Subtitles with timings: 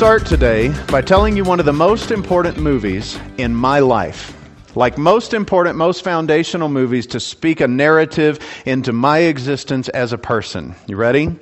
[0.00, 4.34] start today by telling you one of the most important movies in my life.
[4.74, 10.16] Like most important, most foundational movies to speak a narrative into my existence as a
[10.16, 10.74] person.
[10.86, 11.36] You ready?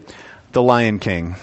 [0.51, 1.37] The Lion King.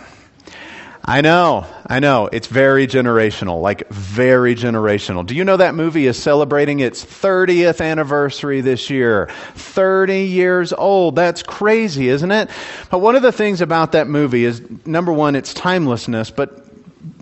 [1.06, 2.28] I know, I know.
[2.34, 5.26] It's very generational, like very generational.
[5.26, 9.30] Do you know that movie is celebrating its 30th anniversary this year?
[9.54, 11.16] 30 years old.
[11.16, 12.50] That's crazy, isn't it?
[12.90, 16.65] But one of the things about that movie is number one, its timelessness, but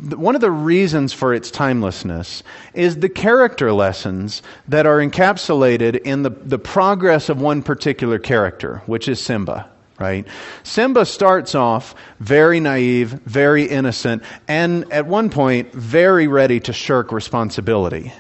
[0.04, 6.24] one of the reasons for its timelessness is the character lessons that are encapsulated in
[6.24, 10.28] the, the progress of one particular character, which is Simba right?
[10.64, 17.12] Simba starts off very naive, very innocent, and at one point, very ready to shirk
[17.12, 18.12] responsibility.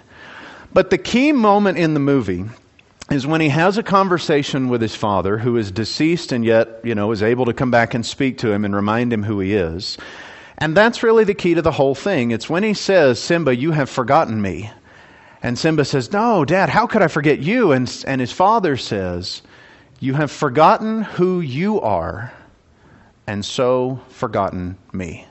[0.71, 2.45] But the key moment in the movie
[3.11, 6.95] is when he has a conversation with his father, who is deceased and yet, you
[6.95, 9.53] know, is able to come back and speak to him and remind him who he
[9.53, 9.97] is.
[10.57, 12.31] And that's really the key to the whole thing.
[12.31, 14.71] It's when he says, Simba, you have forgotten me.
[15.41, 17.71] And Simba says, No, Dad, how could I forget you?
[17.71, 19.41] And, and his father says,
[20.03, 22.33] you have forgotten who you are,
[23.25, 25.25] and so forgotten me.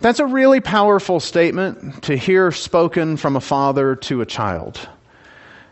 [0.00, 4.80] That's a really powerful statement to hear spoken from a father to a child.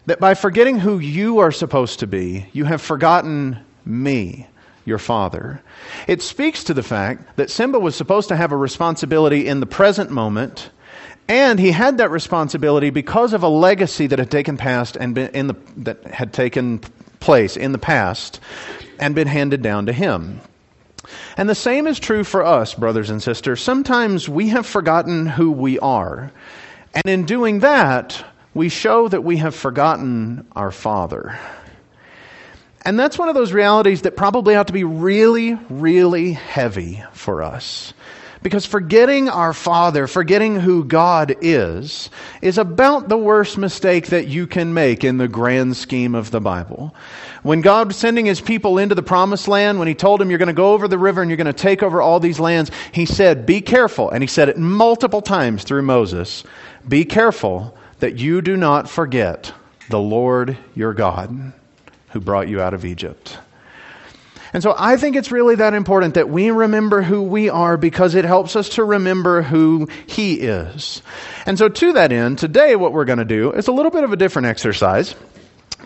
[0.05, 4.47] That by forgetting who you are supposed to be, you have forgotten me,
[4.89, 5.63] your father.
[6.09, 9.67] It speaks to the fact that Simba was supposed to have a responsibility in the
[9.67, 10.71] present moment
[11.29, 15.31] and he had that responsibility because of a legacy that had taken past and been
[15.35, 16.79] in the, that had taken
[17.21, 18.41] place in the past
[18.99, 20.41] and been handed down to him.
[21.37, 23.63] And the same is true for us, brothers and sisters.
[23.63, 26.33] Sometimes we have forgotten who we are.
[26.95, 31.39] And in doing that, we show that we have forgotten our Father.
[32.83, 37.43] And that's one of those realities that probably ought to be really, really heavy for
[37.43, 37.93] us.
[38.41, 42.09] Because forgetting our Father, forgetting who God is,
[42.41, 46.41] is about the worst mistake that you can make in the grand scheme of the
[46.41, 46.95] Bible.
[47.43, 50.39] When God was sending his people into the promised land, when he told them, You're
[50.39, 52.71] going to go over the river and you're going to take over all these lands,
[52.93, 54.11] he said, Be careful.
[54.11, 56.45] And he said it multiple times through Moses
[56.87, 59.53] Be careful that you do not forget
[59.91, 61.53] the Lord your God
[62.19, 63.39] who brought you out of Egypt.
[64.53, 68.17] And so I think it's really that important that we remember who we are because
[68.17, 71.01] it helps us to remember who He is.
[71.47, 74.03] And so to that end, today what we're going to do is a little bit
[74.03, 75.15] of a different exercise.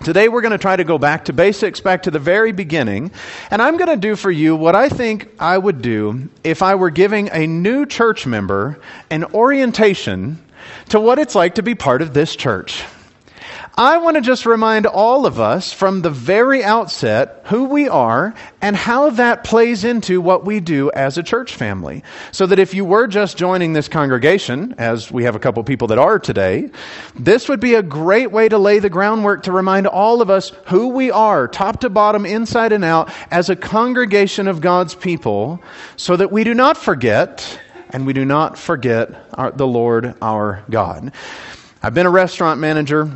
[0.04, 3.10] Today we're going to try to go back to basics, back to the very beginning,
[3.50, 6.76] and I'm going to do for you what I think I would do if I
[6.76, 10.42] were giving a new church member an orientation
[10.88, 12.84] to what it's like to be part of this church.
[13.76, 18.34] I want to just remind all of us from the very outset who we are
[18.60, 22.04] and how that plays into what we do as a church family.
[22.32, 25.88] So that if you were just joining this congregation, as we have a couple people
[25.88, 26.70] that are today,
[27.14, 30.52] this would be a great way to lay the groundwork to remind all of us
[30.66, 35.62] who we are, top to bottom, inside and out, as a congregation of God's people,
[35.96, 37.58] so that we do not forget
[37.88, 41.12] and we do not forget our, the Lord our God.
[41.82, 43.10] I've been a restaurant manager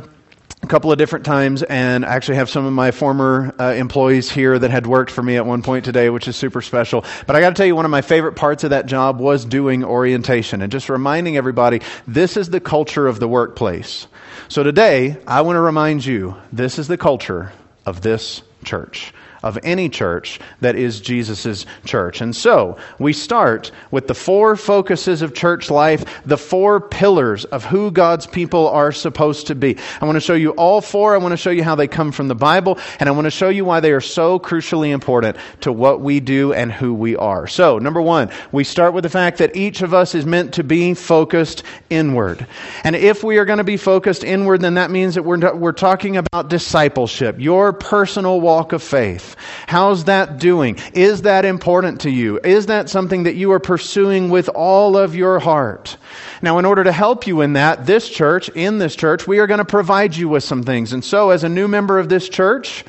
[0.67, 4.57] couple of different times and I actually have some of my former uh, employees here
[4.57, 7.03] that had worked for me at one point today, which is super special.
[7.25, 9.45] But I got to tell you, one of my favorite parts of that job was
[9.45, 14.07] doing orientation and just reminding everybody this is the culture of the workplace.
[14.49, 17.51] So today, I want to remind you this is the culture
[17.85, 22.21] of this church of any church that is Jesus' church.
[22.21, 27.63] And so we start with the four focuses of church life, the four pillars of
[27.65, 29.77] who God's people are supposed to be.
[30.01, 31.13] I want to show you all four.
[31.13, 33.31] I want to show you how they come from the Bible, and I want to
[33.31, 37.15] show you why they are so crucially important to what we do and who we
[37.15, 37.47] are.
[37.47, 40.63] So, number one, we start with the fact that each of us is meant to
[40.63, 42.45] be focused inward.
[42.83, 45.71] And if we are going to be focused inward, then that means that we're, we're
[45.71, 49.26] talking about discipleship, your personal walk of faith.
[49.67, 50.77] How's that doing?
[50.93, 52.39] Is that important to you?
[52.43, 55.97] Is that something that you are pursuing with all of your heart?
[56.41, 59.47] Now, in order to help you in that, this church, in this church, we are
[59.47, 60.93] going to provide you with some things.
[60.93, 62.83] And so, as a new member of this church,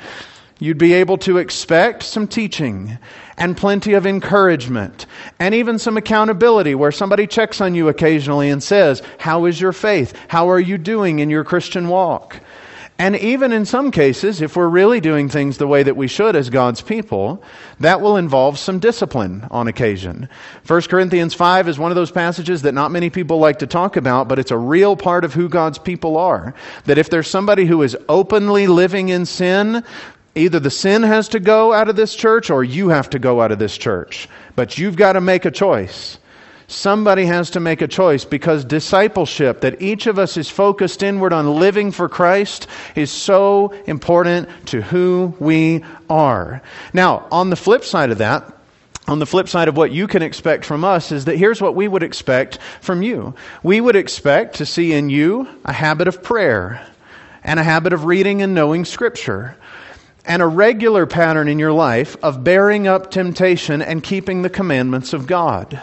[0.59, 2.97] you'd be able to expect some teaching
[3.37, 5.05] and plenty of encouragement
[5.39, 9.71] and even some accountability where somebody checks on you occasionally and says, How is your
[9.71, 10.13] faith?
[10.27, 12.41] How are you doing in your Christian walk?
[12.99, 16.35] And even in some cases, if we're really doing things the way that we should
[16.35, 17.41] as God's people,
[17.79, 20.27] that will involve some discipline on occasion.
[20.67, 23.95] 1 Corinthians 5 is one of those passages that not many people like to talk
[23.95, 26.53] about, but it's a real part of who God's people are.
[26.85, 29.81] That if there's somebody who is openly living in sin,
[30.35, 33.39] either the sin has to go out of this church or you have to go
[33.39, 34.27] out of this church.
[34.57, 36.17] But you've got to make a choice.
[36.69, 41.33] Somebody has to make a choice because discipleship, that each of us is focused inward
[41.33, 46.61] on living for Christ, is so important to who we are.
[46.93, 48.53] Now, on the flip side of that,
[49.07, 51.73] on the flip side of what you can expect from us is that here's what
[51.73, 53.33] we would expect from you.
[53.63, 56.85] We would expect to see in you a habit of prayer
[57.43, 59.57] and a habit of reading and knowing Scripture
[60.23, 65.13] and a regular pattern in your life of bearing up temptation and keeping the commandments
[65.13, 65.81] of God.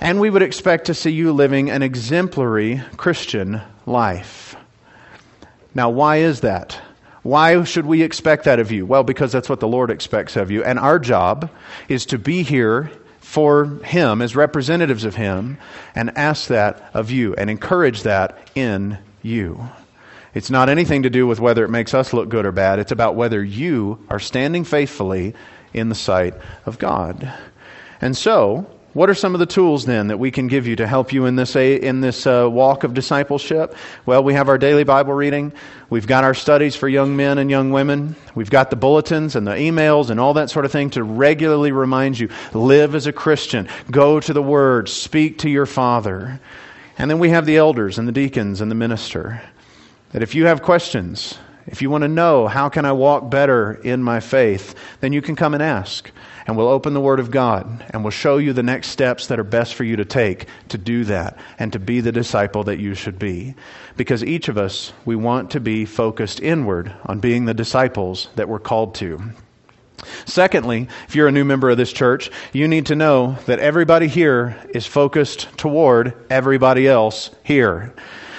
[0.00, 4.56] And we would expect to see you living an exemplary Christian life.
[5.74, 6.80] Now, why is that?
[7.22, 8.86] Why should we expect that of you?
[8.86, 10.62] Well, because that's what the Lord expects of you.
[10.62, 11.50] And our job
[11.88, 12.90] is to be here
[13.20, 15.58] for Him as representatives of Him
[15.94, 19.68] and ask that of you and encourage that in you.
[20.32, 22.78] It's not anything to do with whether it makes us look good or bad.
[22.78, 25.34] It's about whether you are standing faithfully
[25.74, 26.34] in the sight
[26.64, 27.32] of God.
[28.00, 30.86] And so, what are some of the tools then that we can give you to
[30.86, 33.76] help you in this in this uh, walk of discipleship?
[34.06, 35.52] Well, we have our daily Bible reading.
[35.90, 38.16] We've got our studies for young men and young women.
[38.34, 41.70] We've got the bulletins and the emails and all that sort of thing to regularly
[41.70, 46.40] remind you live as a Christian, go to the Word, speak to your Father.
[46.96, 49.42] And then we have the elders and the deacons and the minister.
[50.12, 53.74] That if you have questions, if you want to know how can I walk better
[53.74, 56.10] in my faith, then you can come and ask.
[56.48, 59.38] And we'll open the Word of God and we'll show you the next steps that
[59.38, 62.78] are best for you to take to do that and to be the disciple that
[62.78, 63.54] you should be.
[63.98, 68.48] Because each of us, we want to be focused inward on being the disciples that
[68.48, 69.20] we're called to.
[70.24, 74.08] Secondly, if you're a new member of this church, you need to know that everybody
[74.08, 77.94] here is focused toward everybody else here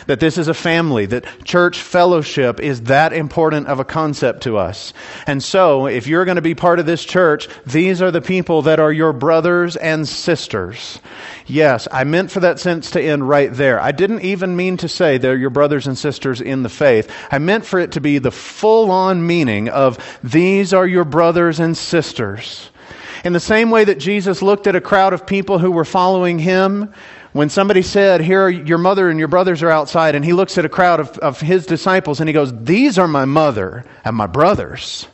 [0.07, 4.57] that this is a family, that church fellowship is that important of a concept to
[4.57, 4.93] us.
[5.27, 8.63] And so, if you're going to be part of this church, these are the people
[8.63, 10.99] that are your brothers and sisters.
[11.45, 13.79] Yes, I meant for that sentence to end right there.
[13.79, 17.11] I didn't even mean to say they're your brothers and sisters in the faith.
[17.31, 21.59] I meant for it to be the full on meaning of these are your brothers
[21.59, 22.69] and sisters.
[23.23, 26.39] In the same way that Jesus looked at a crowd of people who were following
[26.39, 26.93] him,
[27.33, 30.65] when somebody said, Here, your mother and your brothers are outside, and he looks at
[30.65, 34.27] a crowd of, of his disciples and he goes, These are my mother and my
[34.27, 35.07] brothers.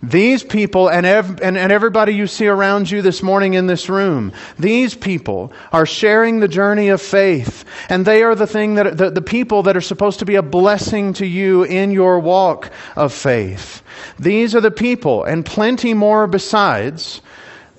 [0.00, 3.88] These people and, ev- and, and everybody you see around you this morning in this
[3.88, 7.64] room, these people are sharing the journey of faith.
[7.88, 10.42] And they are the thing that, the, the people that are supposed to be a
[10.42, 13.82] blessing to you in your walk of faith.
[14.20, 17.20] These are the people and plenty more besides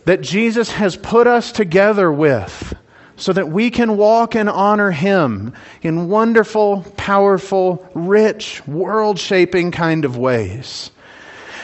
[0.03, 2.75] that Jesus has put us together with
[3.19, 10.05] so that we can walk and honor Him in wonderful, powerful, rich, world shaping kind
[10.05, 10.89] of ways.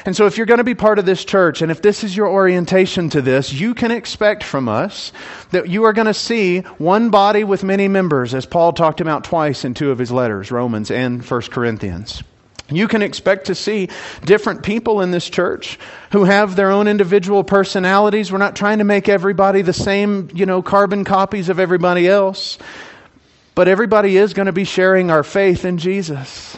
[0.06, 2.16] And so, if you're going to be part of this church, and if this is
[2.16, 5.12] your orientation to this, you can expect from us
[5.50, 9.24] that you are going to see one body with many members, as Paul talked about
[9.24, 12.22] twice in two of his letters, Romans and 1 Corinthians.
[12.70, 13.90] You can expect to see
[14.24, 15.78] different people in this church
[16.12, 18.32] who have their own individual personalities.
[18.32, 22.58] We're not trying to make everybody the same, you know, carbon copies of everybody else.
[23.54, 26.58] But everybody is going to be sharing our faith in Jesus.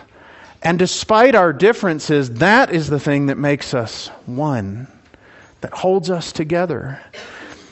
[0.63, 4.87] And despite our differences, that is the thing that makes us one,
[5.61, 7.01] that holds us together.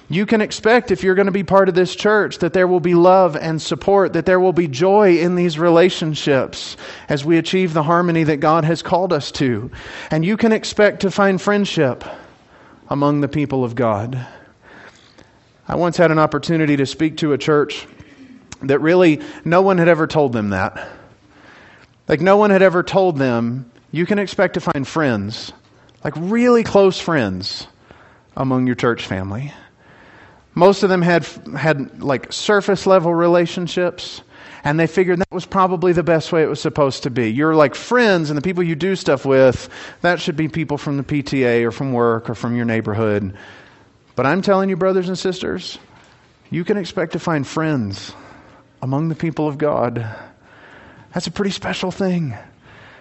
[0.07, 2.79] You can expect, if you're going to be part of this church, that there will
[2.79, 6.77] be love and support, that there will be joy in these relationships
[7.09, 9.71] as we achieve the harmony that God has called us to.
[10.11, 12.03] And you can expect to find friendship
[12.87, 14.27] among the people of God.
[15.67, 17.87] I once had an opportunity to speak to a church
[18.61, 20.87] that really no one had ever told them that.
[22.07, 25.51] Like, no one had ever told them, you can expect to find friends,
[26.03, 27.65] like really close friends,
[28.37, 29.51] among your church family.
[30.55, 34.21] Most of them had, had like surface level relationships,
[34.63, 37.29] and they figured that was probably the best way it was supposed to be.
[37.29, 39.69] You're like friends, and the people you do stuff with,
[40.01, 43.37] that should be people from the PTA or from work or from your neighborhood.
[44.15, 45.77] But I'm telling you, brothers and sisters,
[46.49, 48.13] you can expect to find friends
[48.81, 50.05] among the people of God.
[51.13, 52.33] That's a pretty special thing.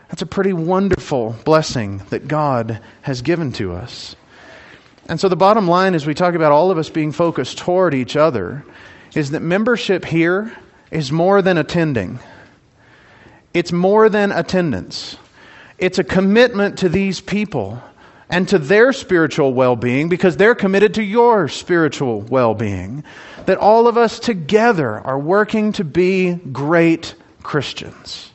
[0.08, 4.16] That's a pretty wonderful blessing that God has given to us.
[5.08, 7.94] And so the bottom line as we talk about all of us being focused toward
[7.94, 8.64] each other
[9.14, 10.56] is that membership here
[10.90, 12.18] is more than attending.
[13.52, 15.16] It's more than attendance.
[15.78, 17.82] It's a commitment to these people
[18.30, 23.04] and to their spiritual well being because they're committed to your spiritual well being.
[23.44, 28.30] That all of us together are working to be great Christians.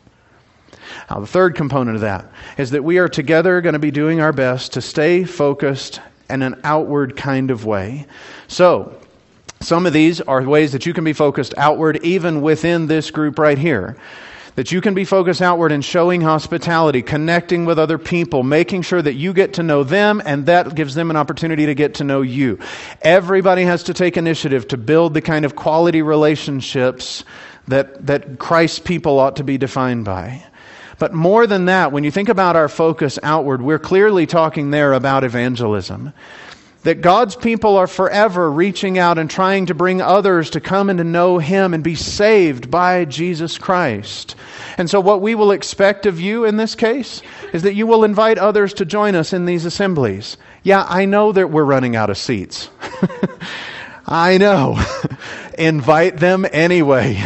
[1.09, 4.21] Now, the third component of that is that we are together going to be doing
[4.21, 5.99] our best to stay focused
[6.29, 8.05] in an outward kind of way.
[8.47, 8.99] So,
[9.61, 13.37] Some of these are ways that you can be focused outward, even within this group
[13.37, 13.97] right here.
[14.55, 19.01] That you can be focused outward in showing hospitality, connecting with other people, making sure
[19.01, 22.03] that you get to know them, and that gives them an opportunity to get to
[22.03, 22.59] know you.
[23.01, 27.23] Everybody has to take initiative to build the kind of quality relationships
[27.67, 30.43] that, that Christ's people ought to be defined by.
[30.99, 34.93] But more than that, when you think about our focus outward, we're clearly talking there
[34.93, 36.13] about evangelism
[36.83, 40.97] that God's people are forever reaching out and trying to bring others to come and
[40.97, 44.35] to know Him and be saved by Jesus Christ.
[44.77, 48.03] And so, what we will expect of you in this case is that you will
[48.03, 50.37] invite others to join us in these assemblies.
[50.63, 52.69] Yeah, I know that we're running out of seats.
[54.05, 54.81] I know.
[55.57, 57.21] invite them anyway.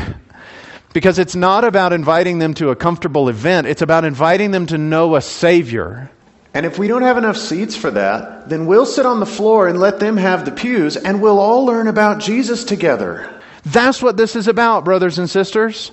[0.93, 4.77] Because it's not about inviting them to a comfortable event, it's about inviting them to
[4.77, 6.12] know a Savior
[6.53, 9.67] and if we don't have enough seats for that, then we'll sit on the floor
[9.67, 13.41] and let them have the pews, and we'll all learn about Jesus together.
[13.65, 15.91] That's what this is about, brothers and sisters.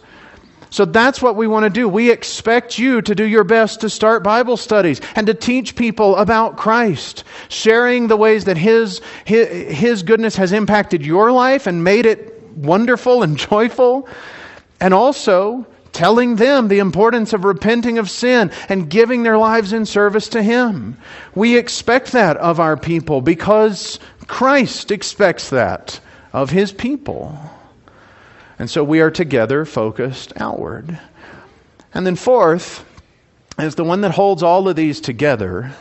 [0.69, 1.89] So that's what we want to do.
[1.89, 6.15] We expect you to do your best to start Bible studies and to teach people
[6.17, 11.83] about Christ, sharing the ways that His, His, His goodness has impacted your life and
[11.83, 14.07] made it wonderful and joyful.
[14.81, 19.85] And also telling them the importance of repenting of sin and giving their lives in
[19.85, 20.97] service to Him.
[21.35, 26.01] We expect that of our people because Christ expects that
[26.33, 27.39] of His people.
[28.59, 30.99] And so we are together focused outward.
[31.93, 32.85] And then, fourth,
[33.59, 35.73] as the one that holds all of these together,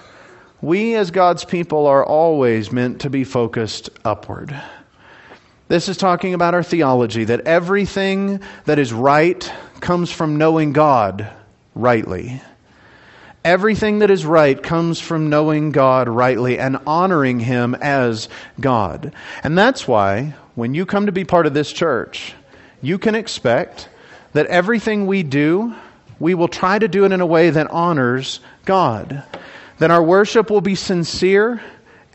[0.61, 4.59] we as God's people are always meant to be focused upward.
[5.69, 11.29] This is talking about our theology that everything that is right comes from knowing God
[11.75, 12.41] rightly.
[13.45, 19.13] Everything that is right comes from knowing God rightly and honoring Him as God.
[19.43, 22.33] And that's why, when you come to be part of this church,
[22.81, 23.89] you can expect
[24.33, 25.75] that everything we do,
[26.19, 29.23] we will try to do it in a way that honors God.
[29.77, 31.61] That our worship will be sincere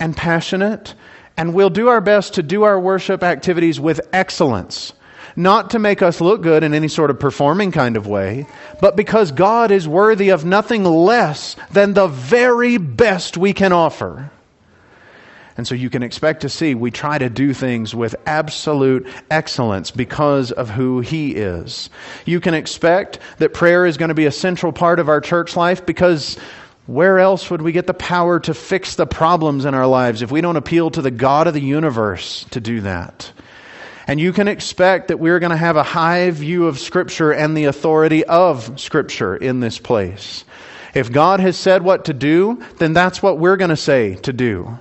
[0.01, 0.95] and passionate
[1.37, 4.93] and we'll do our best to do our worship activities with excellence.
[5.37, 8.47] Not to make us look good in any sort of performing kind of way,
[8.81, 14.31] but because God is worthy of nothing less than the very best we can offer.
[15.57, 19.91] And so you can expect to see we try to do things with absolute excellence
[19.91, 21.91] because of who He is.
[22.27, 25.57] You can expect that prayer is going to be a central part of our church
[25.57, 26.37] life because
[26.87, 30.31] where else would we get the power to fix the problems in our lives if
[30.31, 33.33] we don't appeal to the God of the universe to do that?
[34.07, 37.57] And you can expect that we're going to have a high view of Scripture and
[37.57, 40.45] the authority of Scripture in this place.
[40.93, 44.33] If God has said what to do, then that's what we're going to say to
[44.33, 44.79] do.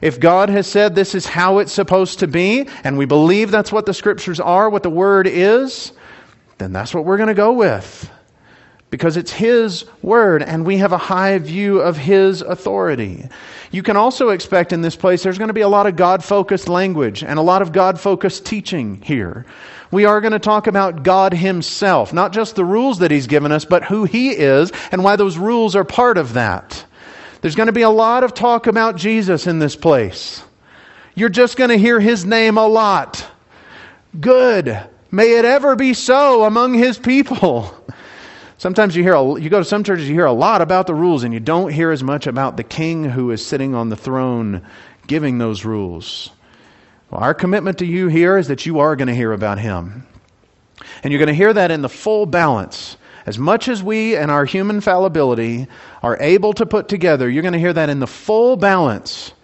[0.00, 3.70] If God has said this is how it's supposed to be, and we believe that's
[3.70, 5.92] what the Scriptures are, what the Word is,
[6.56, 8.10] then that's what we're going to go with
[8.94, 13.28] because it's His word and we have a high view of His authority.
[13.72, 16.22] You can also expect in this place there's going to be a lot of God
[16.22, 19.46] focused language and a lot of God focused teaching here.
[19.90, 23.50] We are going to talk about God Himself, not just the rules that He's given
[23.50, 26.84] us, but who He is and why those rules are part of that.
[27.40, 30.40] There's going to be a lot of talk about Jesus in this place.
[31.16, 33.26] You're just going to hear His name a lot.
[34.20, 34.88] Good.
[35.10, 37.83] May it ever be so among His people.
[38.64, 40.94] Sometimes you hear, a, you go to some churches, you hear a lot about the
[40.94, 43.94] rules, and you don't hear as much about the king who is sitting on the
[43.94, 44.66] throne
[45.06, 46.30] giving those rules.
[47.10, 50.06] Well, our commitment to you here is that you are going to hear about him.
[51.02, 52.96] And you're going to hear that in the full balance.
[53.26, 55.66] As much as we and our human fallibility
[56.02, 59.34] are able to put together, you're going to hear that in the full balance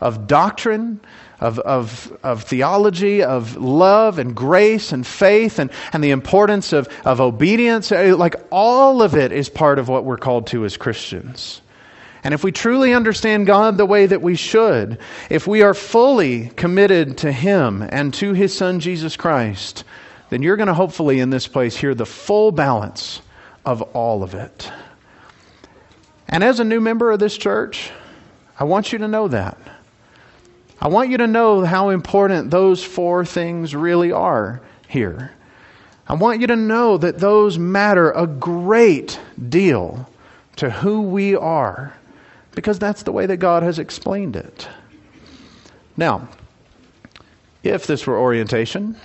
[0.00, 1.00] of doctrine
[1.40, 6.88] of, of, of theology, of love and grace and faith and, and the importance of,
[7.04, 7.92] of obedience.
[7.92, 11.60] Uh, like all of it is part of what we're called to as Christians.
[12.24, 14.98] And if we truly understand God the way that we should,
[15.30, 19.84] if we are fully committed to Him and to His Son Jesus Christ,
[20.30, 23.20] then you're going to hopefully in this place hear the full balance
[23.64, 24.70] of all of it.
[26.28, 27.90] And as a new member of this church,
[28.58, 29.58] I want you to know that.
[30.80, 35.32] I want you to know how important those four things really are here.
[36.06, 39.18] I want you to know that those matter a great
[39.48, 40.08] deal
[40.56, 41.94] to who we are
[42.52, 44.68] because that's the way that God has explained it.
[45.96, 46.28] Now,
[47.62, 48.96] if this were orientation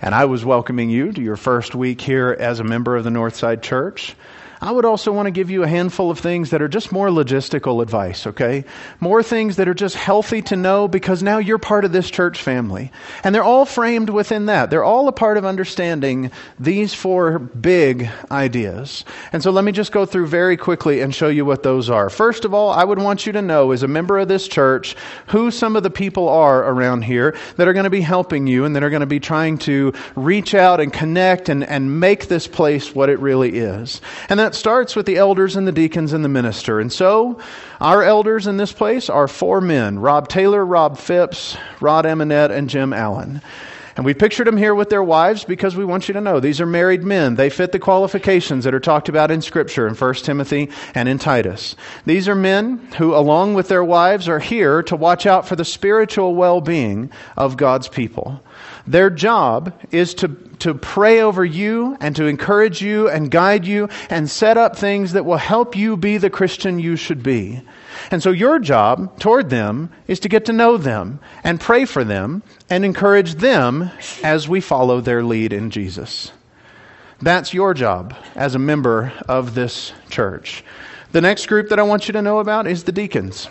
[0.00, 3.10] and I was welcoming you to your first week here as a member of the
[3.10, 4.14] Northside Church,
[4.60, 7.08] I would also want to give you a handful of things that are just more
[7.08, 8.64] logistical advice, okay?
[8.98, 12.42] More things that are just healthy to know because now you're part of this church
[12.42, 12.90] family.
[13.22, 14.70] And they're all framed within that.
[14.70, 19.04] They're all a part of understanding these four big ideas.
[19.32, 22.10] And so let me just go through very quickly and show you what those are.
[22.10, 24.96] First of all, I would want you to know, as a member of this church,
[25.28, 28.64] who some of the people are around here that are going to be helping you
[28.64, 32.26] and that are going to be trying to reach out and connect and, and make
[32.26, 34.00] this place what it really is.
[34.28, 36.80] And that starts with the elders and the deacons and the minister.
[36.80, 37.38] And so,
[37.82, 42.70] our elders in this place are four men Rob Taylor, Rob Phipps, Rod Eminette, and
[42.70, 43.42] Jim Allen.
[43.94, 46.62] And we pictured them here with their wives because we want you to know these
[46.62, 47.34] are married men.
[47.34, 51.18] They fit the qualifications that are talked about in Scripture in 1 Timothy and in
[51.18, 51.76] Titus.
[52.06, 55.64] These are men who, along with their wives, are here to watch out for the
[55.64, 58.40] spiritual well being of God's people.
[58.88, 60.28] Their job is to,
[60.60, 65.12] to pray over you and to encourage you and guide you and set up things
[65.12, 67.60] that will help you be the Christian you should be.
[68.10, 72.02] And so your job toward them is to get to know them and pray for
[72.02, 73.90] them and encourage them
[74.24, 76.32] as we follow their lead in Jesus.
[77.20, 80.64] That's your job as a member of this church.
[81.12, 83.48] The next group that I want you to know about is the deacons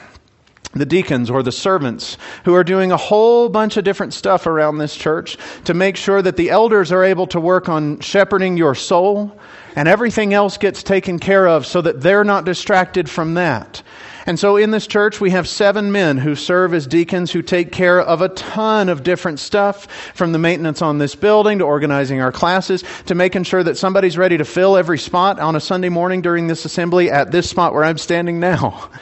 [0.78, 4.78] the deacons or the servants who are doing a whole bunch of different stuff around
[4.78, 8.76] this church to make sure that the elders are able to work on shepherding your
[8.76, 9.38] soul
[9.76, 13.84] and everything else gets taken care of so that they're not distracted from that.
[14.28, 17.72] And so in this church, we have seven men who serve as deacons who take
[17.72, 22.20] care of a ton of different stuff from the maintenance on this building to organizing
[22.20, 25.88] our classes to making sure that somebody's ready to fill every spot on a Sunday
[25.88, 28.90] morning during this assembly at this spot where I'm standing now.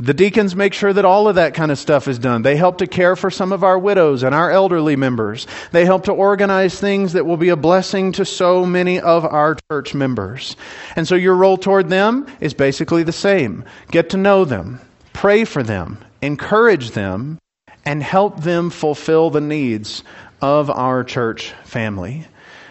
[0.00, 2.40] The deacons make sure that all of that kind of stuff is done.
[2.40, 5.46] They help to care for some of our widows and our elderly members.
[5.72, 9.58] They help to organize things that will be a blessing to so many of our
[9.70, 10.56] church members.
[10.96, 13.62] And so your role toward them is basically the same.
[13.90, 14.80] Get to know them,
[15.12, 17.38] pray for them, encourage them,
[17.84, 20.02] and help them fulfill the needs
[20.40, 22.26] of our church family.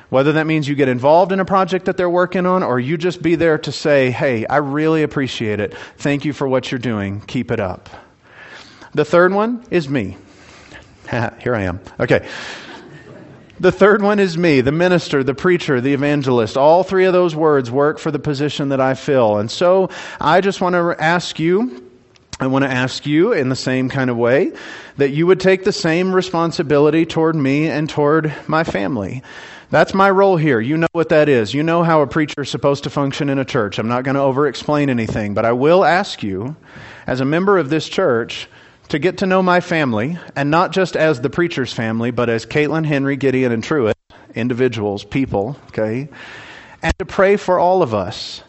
[0.09, 2.97] Whether that means you get involved in a project that they're working on or you
[2.97, 5.75] just be there to say, hey, I really appreciate it.
[5.97, 7.21] Thank you for what you're doing.
[7.21, 7.89] Keep it up.
[8.93, 10.17] The third one is me.
[11.09, 11.79] Here I am.
[11.99, 12.27] Okay.
[13.59, 16.55] The third one is me, the minister, the preacher, the evangelist.
[16.55, 19.37] All three of those words work for the position that I fill.
[19.37, 21.83] And so I just want to ask you,
[22.39, 24.53] I want to ask you in the same kind of way
[24.95, 29.23] that you would take the same responsibility toward me and toward my family.
[29.71, 30.59] That's my role here.
[30.59, 31.53] You know what that is.
[31.53, 33.77] You know how a preacher is supposed to function in a church.
[33.77, 36.55] I'm not going to over explain anything, but I will ask you,
[37.05, 38.49] as a member of this church,
[38.87, 42.47] to get to know my family, and not just as the preacher's family, but as
[42.47, 43.95] Caitlin, Henry, Gideon, and Truett,
[44.33, 46.09] individuals, people, okay?
[46.81, 48.43] And to pray for all of us.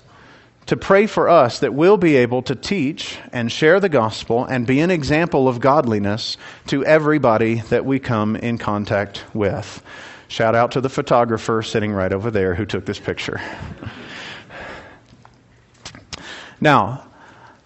[0.67, 4.67] To pray for us that we'll be able to teach and share the gospel and
[4.67, 9.83] be an example of godliness to everybody that we come in contact with.
[10.31, 13.41] Shout out to the photographer sitting right over there who took this picture.
[16.61, 17.05] now,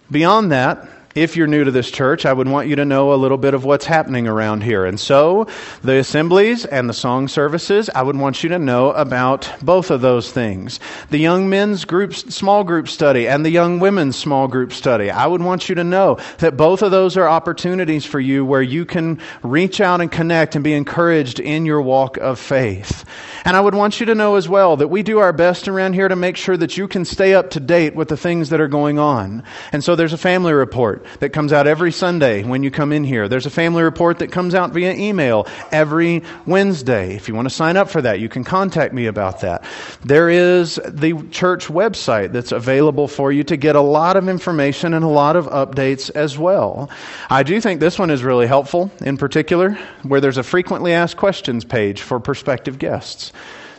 [0.09, 3.15] beyond that, if you're new to this church, I would want you to know a
[3.15, 4.83] little bit of what's happening around here.
[4.83, 5.47] And so,
[5.81, 10.01] the assemblies and the song services, I would want you to know about both of
[10.01, 10.81] those things.
[11.11, 15.09] The young men's group, small group study and the young women's small group study.
[15.09, 18.61] I would want you to know that both of those are opportunities for you where
[18.61, 23.05] you can reach out and connect and be encouraged in your walk of faith.
[23.45, 25.93] And I would want you to know as well that we do our best around
[25.93, 28.59] here to make sure that you can stay up to date with the things that
[28.59, 29.43] are going on.
[29.71, 33.03] And so there's a family report that comes out every Sunday when you come in
[33.03, 33.27] here.
[33.27, 37.15] There's a family report that comes out via email every Wednesday.
[37.15, 39.63] If you want to sign up for that, you can contact me about that.
[40.03, 44.93] There is the church website that's available for you to get a lot of information
[44.93, 46.89] and a lot of updates as well.
[47.29, 49.71] I do think this one is really helpful in particular,
[50.03, 53.31] where there's a frequently asked questions page for prospective guests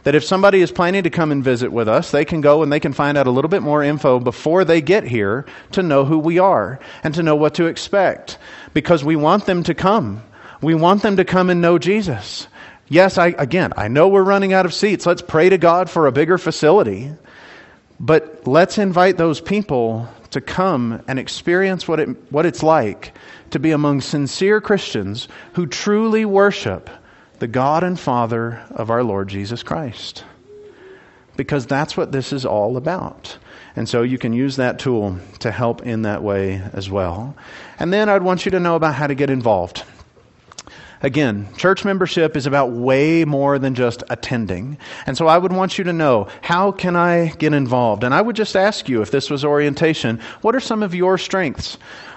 [0.07, 2.73] that if somebody is planning to come and visit with us, they can go and
[2.73, 6.05] they can find out a little bit more info before they get here to know
[6.05, 8.39] who we are and to know what to expect.
[8.73, 10.23] Because we want them to come.
[10.63, 12.47] We want them to come and know Jesus.
[12.89, 15.07] Yes, I, again, I know we're running out of seats.
[15.07, 17.11] Let's pray to God for a bigger facility.
[17.99, 23.13] But let's invite those people to come and experience what, it, what it's like
[23.51, 26.91] to be among sincere Christians who truly worship
[27.39, 30.25] the God and Father of our Lord Jesus Christ.
[31.37, 33.37] Because that's what this is all about.
[33.77, 37.37] And so you can use that tool to help in that way as well.
[37.79, 39.85] And then I'd want you to know about how to get involved.
[41.03, 44.79] Again, church membership is about way more than just attending.
[45.07, 48.03] And so I would want you to know how can I get involved?
[48.03, 51.19] And I would just ask you, if this was orientation, what are some of your
[51.19, 51.77] strengths?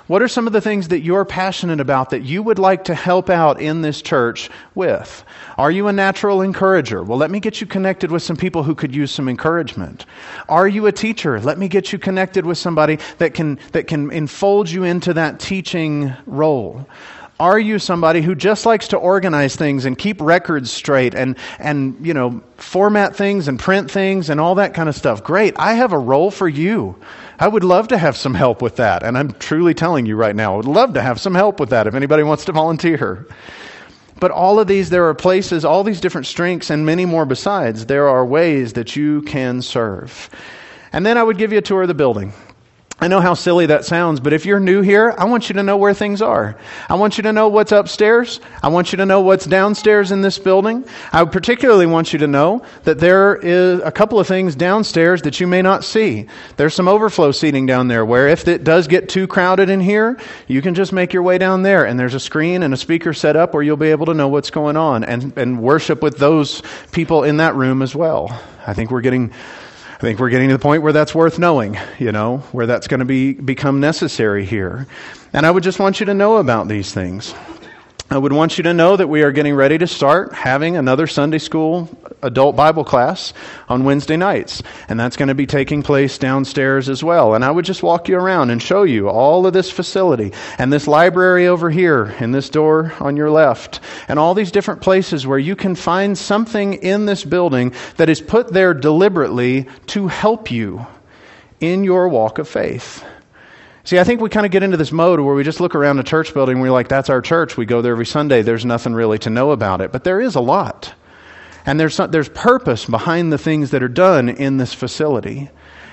[0.10, 2.96] What are some of the things that you're passionate about that you would like to
[2.96, 5.24] help out in this church with?
[5.56, 7.04] Are you a natural encourager?
[7.04, 10.08] Well, let me get you connected with some people who could use some encouragement.
[10.50, 11.40] Are you a teacher?
[11.40, 15.40] Let me get you connected with somebody that can, that can enfold you into that
[15.40, 16.88] teaching role.
[17.40, 21.96] Are you somebody who just likes to organize things and keep records straight and, and,
[22.04, 25.24] you know, format things and print things and all that kind of stuff?
[25.24, 25.54] Great.
[25.58, 26.96] I have a role for you.
[27.40, 29.02] I would love to have some help with that.
[29.02, 31.70] And I'm truly telling you right now, I would love to have some help with
[31.70, 33.26] that if anybody wants to volunteer.
[34.20, 37.86] But all of these, there are places, all these different strengths, and many more besides.
[37.86, 40.30] There are ways that you can serve.
[40.92, 42.34] And then I would give you a tour of the building.
[43.02, 45.64] I know how silly that sounds, but if you're new here, I want you to
[45.64, 46.58] know where things are.
[46.90, 48.42] I want you to know what's upstairs.
[48.62, 50.84] I want you to know what's downstairs in this building.
[51.14, 55.40] I particularly want you to know that there is a couple of things downstairs that
[55.40, 56.28] you may not see.
[56.58, 60.20] There's some overflow seating down there where if it does get too crowded in here,
[60.48, 63.14] you can just make your way down there and there's a screen and a speaker
[63.14, 66.18] set up where you'll be able to know what's going on and, and worship with
[66.18, 68.28] those people in that room as well.
[68.68, 69.32] I think we're getting
[70.00, 72.88] I think we're getting to the point where that's worth knowing, you know, where that's
[72.88, 74.88] going to be become necessary here.
[75.34, 77.36] And I would just want you to know about these things.
[78.12, 81.06] I would want you to know that we are getting ready to start having another
[81.06, 81.88] Sunday school
[82.24, 83.34] adult Bible class
[83.68, 84.64] on Wednesday nights.
[84.88, 87.36] And that's going to be taking place downstairs as well.
[87.36, 90.74] And I would just walk you around and show you all of this facility and
[90.74, 95.28] this library over here and this door on your left and all these different places
[95.28, 100.50] where you can find something in this building that is put there deliberately to help
[100.50, 100.84] you
[101.60, 103.04] in your walk of faith.
[103.84, 106.00] See, I think we kind of get into this mode where we just look around
[106.00, 107.58] a church building and we're like, that's our church.
[107.58, 108.42] We go there every Sunday.
[108.42, 109.92] There's nothing really to know about it.
[109.92, 110.94] But there is a lot.
[111.66, 115.50] And there's, there's purpose behind the things that are done in this facility.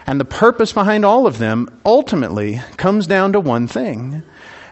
[0.06, 4.22] And the purpose behind all of them ultimately comes down to one thing,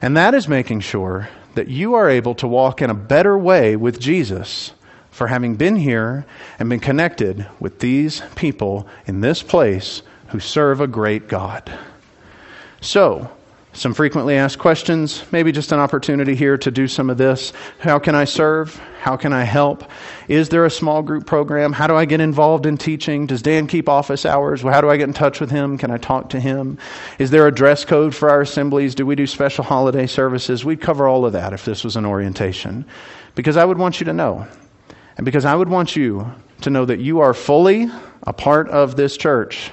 [0.01, 3.75] and that is making sure that you are able to walk in a better way
[3.75, 4.73] with Jesus
[5.11, 6.25] for having been here
[6.59, 11.73] and been connected with these people in this place who serve a great God.
[12.85, 13.31] So,
[13.73, 17.55] some frequently asked questions, maybe just an opportunity here to do some of this.
[17.79, 18.79] How can I serve?
[19.01, 19.91] How can I help?
[20.29, 21.73] Is there a small group program?
[21.73, 23.25] How do I get involved in teaching?
[23.25, 24.61] Does Dan keep office hours?
[24.61, 25.79] How do I get in touch with him?
[25.79, 26.77] Can I talk to him?
[27.19, 28.95] Is there a dress code for our assemblies?
[28.95, 30.63] Do we do special holiday services?
[30.63, 32.85] We'd cover all of that if this was an orientation.
[33.35, 34.47] Because I would want you to know.
[35.17, 37.89] And because I would want you to know that you are fully
[38.25, 39.71] a part of this church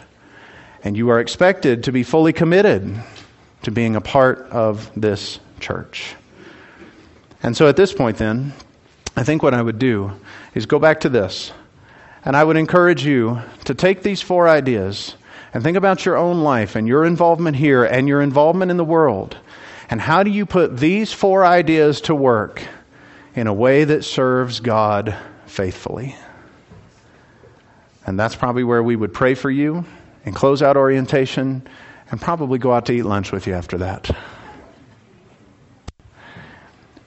[0.84, 3.02] and you are expected to be fully committed
[3.64, 6.16] to being a part of this church.
[7.44, 8.54] And so at this point, then,
[9.16, 10.12] I think what I would do
[10.54, 11.52] is go back to this.
[12.24, 15.16] And I would encourage you to take these four ideas
[15.54, 18.86] and think about your own life and your involvement here and your involvement in the
[18.86, 19.38] world.
[19.90, 22.64] And how do you put these four ideas to work
[23.36, 25.16] in a way that serves God
[25.48, 26.16] faithfully?
[28.06, 29.86] And that's probably where we would pray for you
[30.26, 31.68] and close out orientation
[32.12, 34.10] and probably go out to eat lunch with you after that.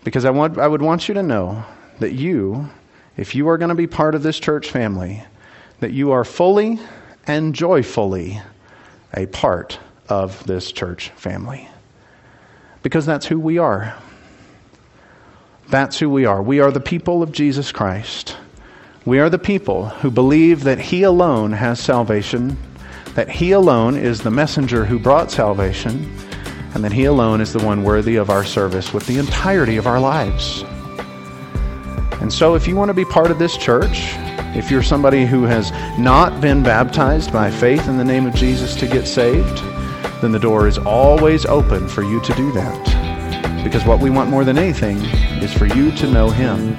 [0.02, 1.64] Because I, want, I would want you to know
[1.98, 2.68] that you,
[3.16, 5.22] if you are going to be part of this church family,
[5.80, 6.78] that you are fully
[7.26, 8.40] and joyfully
[9.14, 11.68] a part of this church family.
[12.82, 13.94] Because that's who we are.
[15.68, 16.42] That's who we are.
[16.42, 18.36] We are the people of Jesus Christ.
[19.06, 22.58] We are the people who believe that He alone has salvation
[23.14, 26.10] that He alone is the messenger who brought salvation,
[26.74, 29.86] and that He alone is the one worthy of our service with the entirety of
[29.86, 30.64] our lives.
[32.20, 34.14] And so, if you want to be part of this church,
[34.56, 38.74] if you're somebody who has not been baptized by faith in the name of Jesus
[38.76, 39.58] to get saved,
[40.22, 43.64] then the door is always open for you to do that.
[43.64, 44.98] Because what we want more than anything
[45.42, 46.76] is for you to know Him